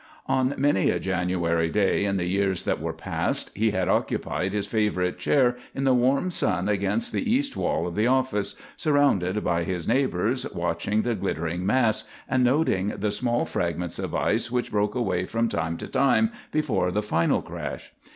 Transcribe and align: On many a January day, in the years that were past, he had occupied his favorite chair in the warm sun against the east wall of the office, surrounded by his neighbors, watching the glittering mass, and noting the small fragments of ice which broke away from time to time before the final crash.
On 0.25 0.55
many 0.57 0.89
a 0.89 0.99
January 0.99 1.69
day, 1.69 2.05
in 2.05 2.17
the 2.17 2.25
years 2.25 2.63
that 2.63 2.81
were 2.81 2.91
past, 2.91 3.51
he 3.55 3.69
had 3.69 3.87
occupied 3.87 4.51
his 4.51 4.65
favorite 4.65 5.19
chair 5.19 5.55
in 5.75 5.83
the 5.83 5.93
warm 5.93 6.31
sun 6.31 6.67
against 6.67 7.13
the 7.13 7.31
east 7.31 7.55
wall 7.55 7.85
of 7.85 7.93
the 7.93 8.07
office, 8.07 8.55
surrounded 8.75 9.43
by 9.43 9.63
his 9.63 9.87
neighbors, 9.87 10.51
watching 10.55 11.03
the 11.03 11.13
glittering 11.13 11.67
mass, 11.67 12.05
and 12.27 12.43
noting 12.43 12.87
the 12.97 13.11
small 13.11 13.45
fragments 13.45 13.99
of 13.99 14.15
ice 14.15 14.49
which 14.49 14.71
broke 14.71 14.95
away 14.95 15.25
from 15.27 15.47
time 15.47 15.77
to 15.77 15.87
time 15.87 16.31
before 16.51 16.89
the 16.89 17.03
final 17.03 17.43
crash. 17.43 17.93